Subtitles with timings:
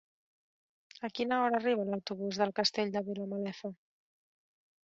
[1.07, 3.73] A quina hora arriba l'autobús del Castell de Vilamalefa?